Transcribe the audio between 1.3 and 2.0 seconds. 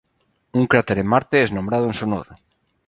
es nombrado en